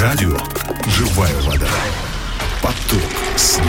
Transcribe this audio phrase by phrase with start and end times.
[0.00, 0.34] Радио
[0.86, 1.68] «Живая вода».
[2.62, 3.02] Поток
[3.36, 3.60] с.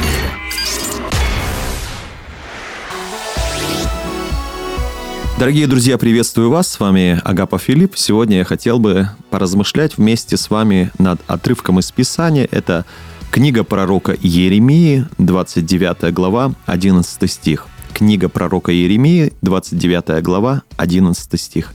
[5.38, 6.70] Дорогие друзья, приветствую вас.
[6.70, 7.98] С вами Агапа Филипп.
[7.98, 12.48] Сегодня я хотел бы поразмышлять вместе с вами над отрывком из Писания.
[12.50, 12.86] Это
[13.30, 17.68] книга пророка Еремии, 29 глава, 11 стих.
[17.94, 21.74] Книга пророка Еремии, 29 глава, 11 стих.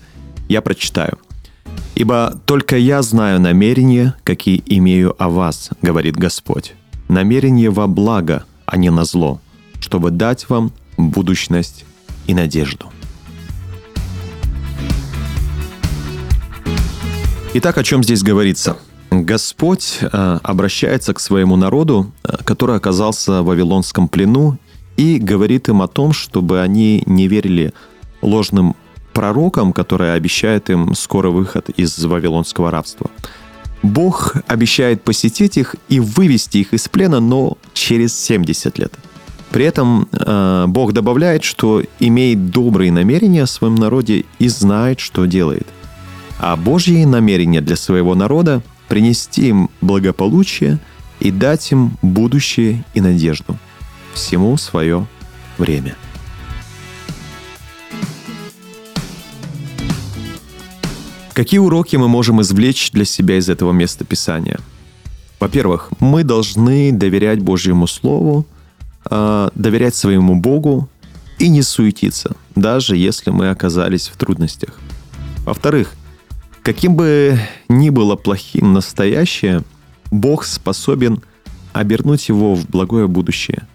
[0.49, 1.19] Я прочитаю.
[1.97, 6.75] «Ибо только я знаю намерения, какие имею о вас, говорит Господь.
[7.09, 9.41] Намерение во благо, а не на зло,
[9.81, 11.85] чтобы дать вам будущность
[12.29, 12.93] и надежду».
[17.55, 18.77] Итак, о чем здесь говорится?
[19.11, 24.59] Господь э, обращается к своему народу, э, который оказался в Вавилонском плену,
[24.99, 27.73] и говорит им о том, чтобы они не верили
[28.21, 28.77] ложным
[29.17, 33.11] пророкам, которые обещают им скоро выход из вавилонского рабства.
[33.83, 38.93] Бог обещает посетить их и вывести их из плена, но через 70 лет.
[39.51, 45.27] При этом э, Бог добавляет, что имеет добрые намерения о своем народе и знает, что
[45.27, 45.67] делает.
[46.39, 50.79] А Божьи намерения для своего народа– принести им благополучие
[51.21, 53.57] и дать им будущее и надежду.
[54.15, 55.07] Всему свое
[55.59, 55.95] время.
[61.37, 64.59] Какие уроки мы можем извлечь для себя из этого места Писания?
[65.39, 68.47] Во-первых, мы должны доверять Божьему Слову,
[69.05, 70.89] а, доверять своему Богу
[71.39, 74.81] и не суетиться, даже если мы оказались в трудностях.
[75.45, 75.93] Во-вторых,
[76.63, 79.63] каким бы ни было плохим настоящее,
[80.11, 81.23] Бог способен
[81.75, 83.67] обернуть его в благое будущее.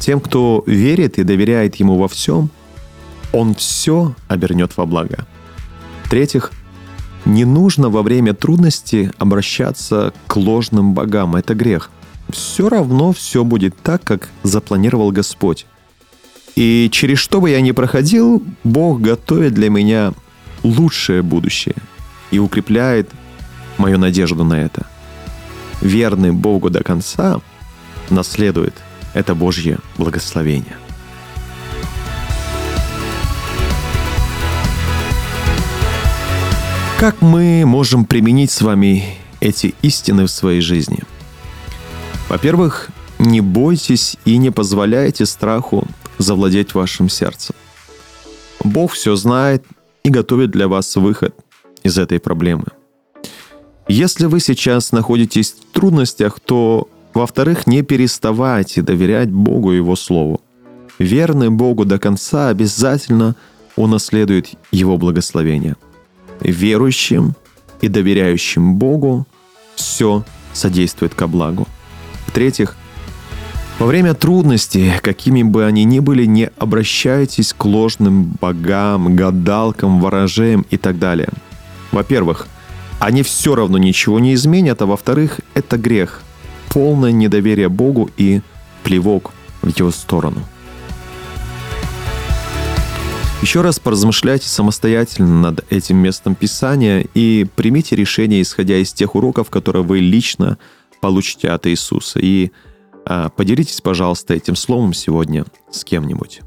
[0.00, 2.48] Тем, кто верит и доверяет Ему во всем,
[3.34, 5.26] Он все обернет во благо.
[6.04, 6.50] В-третьих,
[7.24, 11.36] не нужно во время трудности обращаться к ложным богам.
[11.36, 11.90] Это грех.
[12.28, 15.66] Все равно все будет так, как запланировал Господь.
[16.56, 20.12] И через что бы я ни проходил, Бог готовит для меня
[20.62, 21.76] лучшее будущее
[22.30, 23.10] и укрепляет
[23.76, 24.86] мою надежду на это.
[25.80, 27.40] Верный Богу до конца
[28.08, 28.74] наследует
[29.14, 30.76] это Божье благословение.
[37.04, 39.04] Как мы можем применить с вами
[39.38, 41.00] эти истины в своей жизни?
[42.30, 42.88] Во-первых,
[43.18, 47.54] не бойтесь и не позволяйте страху завладеть вашим сердцем.
[48.64, 49.66] Бог все знает
[50.02, 51.34] и готовит для вас выход
[51.82, 52.68] из этой проблемы.
[53.86, 60.40] Если вы сейчас находитесь в трудностях, то, во-вторых, не переставайте доверять Богу и Его Слову.
[60.98, 63.36] Верный Богу до конца обязательно
[63.76, 65.76] унаследует Его благословение–
[66.40, 67.34] верующим
[67.80, 69.26] и доверяющим Богу
[69.74, 71.66] все содействует ко благу.
[72.26, 72.76] В-третьих,
[73.78, 80.64] во время трудностей, какими бы они ни были, не обращайтесь к ложным богам, гадалкам, ворожеям
[80.70, 81.28] и так далее.
[81.90, 82.46] Во-первых,
[83.00, 86.22] они все равно ничего не изменят, а во-вторых, это грех,
[86.70, 88.40] полное недоверие Богу и
[88.84, 90.40] плевок в его сторону–
[93.44, 99.50] еще раз поразмышляйте самостоятельно над этим местом Писания и примите решение, исходя из тех уроков,
[99.50, 100.56] которые вы лично
[101.02, 102.20] получите от Иисуса.
[102.20, 102.52] И
[103.04, 106.40] а, поделитесь, пожалуйста, этим словом сегодня с кем-нибудь.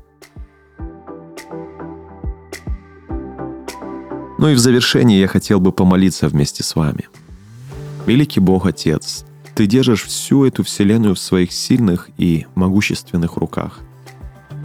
[4.39, 7.09] Ну и в завершении я хотел бы помолиться вместе с вами.
[8.07, 13.81] Великий Бог Отец, Ты держишь всю эту вселенную в своих сильных и могущественных руках.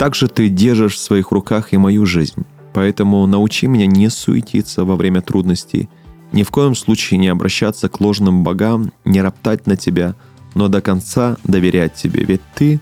[0.02, 2.44] Также ты держишь в своих руках и мою жизнь.
[2.72, 5.88] Поэтому научи меня не суетиться во время трудностей,
[6.32, 10.16] ни в коем случае не обращаться к ложным богам, не роптать на тебя,
[10.56, 12.80] но до конца доверять тебе, ведь ты,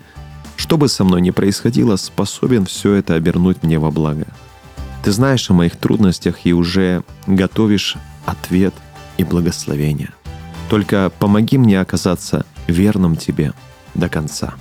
[0.55, 4.25] что бы со мной ни происходило, способен все это обернуть мне во благо.
[5.03, 8.73] Ты знаешь о моих трудностях и уже готовишь ответ
[9.19, 10.09] и благословение.
[10.71, 13.53] Только помоги мне оказаться верным тебе
[13.93, 14.55] до конца.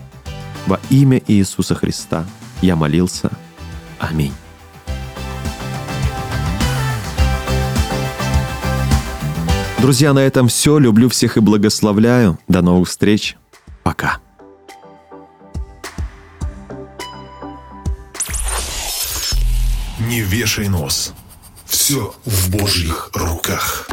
[0.67, 2.27] Во имя Иисуса Христа–
[2.63, 3.31] я молился.
[3.99, 4.33] Аминь.
[9.81, 10.79] Друзья, на этом все.
[10.79, 12.39] Люблю всех и благословляю.
[12.49, 13.37] До новых встреч.
[13.83, 14.19] Пока.
[20.01, 21.15] Не вешай нос.
[21.65, 23.89] Все в Божьих руках.